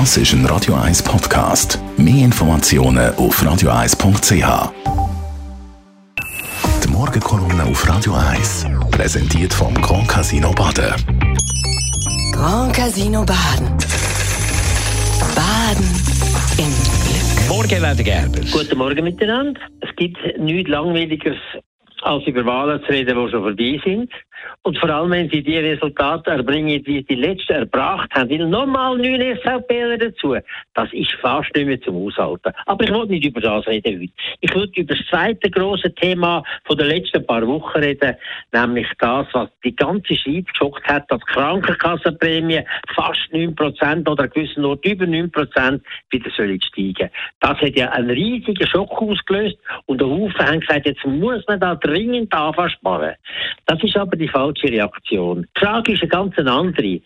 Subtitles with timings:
[0.00, 1.78] Das ist ein Radio 1 Podcast.
[1.96, 4.72] Mehr Informationen auf radio1.ch.
[6.82, 10.94] Die Morgenkolumne auf Radio 1 präsentiert vom Grand Casino Baden.
[12.32, 13.68] Grand Casino Baden.
[15.36, 15.86] Baden
[16.58, 16.74] im
[17.04, 17.48] Glück.
[17.48, 18.40] Morgen, Leder Gerber.
[18.50, 19.60] Guten Morgen miteinander.
[19.80, 21.38] Es gibt nichts Langweiligeres,
[22.02, 24.10] als über Wahlen zu reden, die schon vorbei sind.
[24.62, 28.46] Und vor allem, wenn sie die Resultate erbringen, die sie die letzten erbracht haben, weil
[28.46, 30.36] nochmal neun SVPler dazu,
[30.74, 32.52] das ist fast nicht mehr zum Aushalten.
[32.66, 34.12] Aber ich will nicht über das reden heute.
[34.40, 38.16] Ich will über das zweite große Thema von den letzten paar Wochen reden,
[38.52, 42.62] nämlich das, was die ganze Schweiz geschockt hat, dass Krankenkassenprämie
[42.94, 45.80] fast 9% oder gewissen Ort über 9%
[46.10, 47.10] wieder sollen steigen.
[47.40, 51.60] Das hat ja einen riesigen Schock ausgelöst und der Haufen haben gesagt, jetzt muss man
[51.60, 53.14] da dringend anfangen sparen.
[53.66, 55.46] Das ist aber die falsche Reaktion.
[55.56, 57.00] Die Frage ist eine ganz andere.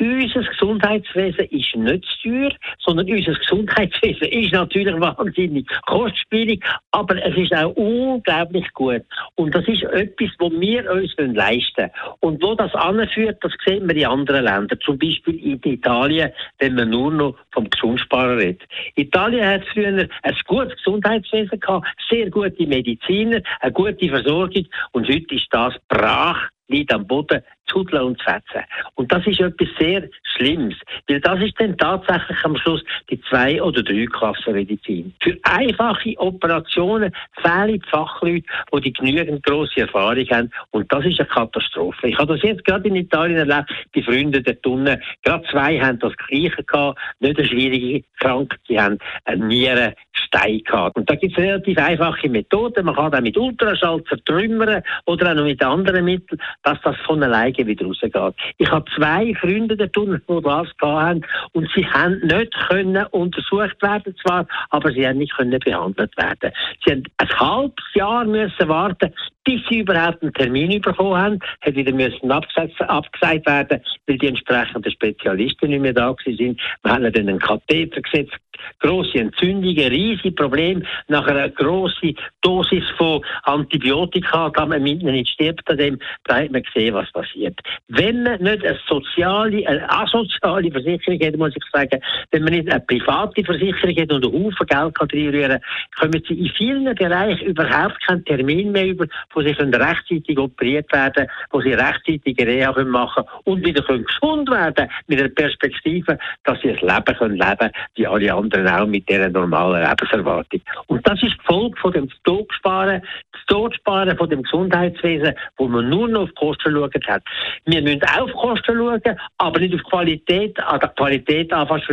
[0.00, 2.50] Unser Gesundheitswesen ist nicht teuer,
[2.84, 9.02] sondern unser Gesundheitswesen ist natürlich wahnsinnig kostspielig, aber es ist auch unglaublich gut.
[9.36, 11.90] Und das ist etwas, was wir uns leisten können.
[12.20, 14.80] Und wo das anführt, das sehen wir in anderen Ländern.
[14.84, 18.62] Zum Beispiel in Italien, wenn man nur noch vom Gesundsparen redet.
[18.96, 25.34] Italien hat früher ein gutes Gesundheitswesen gehabt, sehr gute Mediziner, eine gute Versorgung und heute
[25.36, 28.64] ist das brach liegt am Boden zu hudeln und fetzen.
[28.94, 30.74] Und das ist etwas sehr Schlimmes,
[31.08, 35.14] weil das ist dann tatsächlich am Schluss die zwei- oder drei Klassenmedizin.
[35.22, 41.20] Für einfache Operationen fehlen die Fachleute, die die genügend grosse Erfahrung haben und das ist
[41.20, 42.08] eine Katastrophe.
[42.08, 45.98] Ich habe das jetzt gerade in Italien erlebt, die Freunde der Tunnel, gerade zwei haben
[45.98, 50.96] das Gleiche gehabt, nicht eine schwierige Krankheit, die haben eine Nieren Stein gehabt.
[50.96, 52.86] Und da gibt es relativ einfache Methoden.
[52.86, 57.22] Man kann auch mit Ultraschall zertrümmern oder auch noch mit anderen Mitteln, dass das von
[57.54, 58.14] alleine wieder rausgeht.
[58.58, 63.80] Ich habe zwei Freunde der Tunnel, die das haben und sie haben nicht können untersucht
[63.82, 66.52] werden zwar, aber sie haben nicht können behandelt werden.
[66.84, 69.12] Sie haben ein halbes Jahr müssen warten,
[69.44, 74.28] bis sie überhaupt einen Termin bekommen haben, hat wieder müssen abgesagt, abgesagt werden, weil die
[74.28, 76.60] entsprechenden Spezialisten nicht mehr da sind.
[76.82, 78.36] Wir haben dann einen Katheter gesetzt,
[78.80, 85.68] grosse Entzündungen, riesige Probleme, nach einer grossen Dosis von Antibiotika, da man mit nicht stirbt
[85.70, 87.58] an dem, da hat man gesehen, was passiert.
[87.88, 92.70] Wenn man nicht eine soziale, eine asoziale Versicherung hat, muss ich sagen, wenn man nicht
[92.70, 95.60] eine private Versicherung hat und einen Haufen Geld kann reinrühren
[95.98, 100.90] kommen sie in vielen Bereichen überhaupt keinen Termin mehr über, wo sie können rechtzeitig operiert
[100.92, 106.18] werden wo sie rechtzeitig Reha machen können und wieder können gesund werden mit der Perspektive,
[106.44, 110.60] dass sie ein Leben können leben wie alle anderen auch mit dieser normalen Lebenserwartung.
[110.86, 115.88] Und das ist die Folge von dem Todsparen, das Todsparen von dem Gesundheitswesen, wo man
[115.88, 117.22] nur noch auf Kosten schauen hat.
[117.66, 119.02] Wir müssen auf Kosten schauen,
[119.38, 121.84] aber nicht auf Qualität, an der Qualität anfangen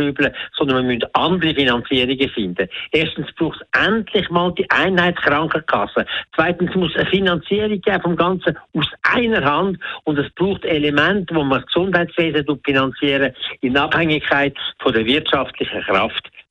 [0.56, 2.68] sondern wir müssen andere Finanzierungen finden.
[2.92, 6.06] Erstens braucht es endlich mal die Einheitskrankenkasse.
[6.34, 11.42] Zweitens muss eine Finanzierung geben vom Ganzen aus einer Hand und es braucht Elemente, wo
[11.42, 16.30] man das Gesundheitswesen finanzieren in Abhängigkeit von der wirtschaftlichen Kraft